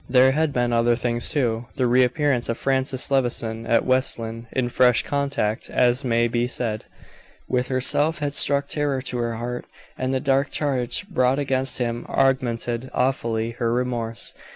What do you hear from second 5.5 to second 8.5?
as may be said, with herself, had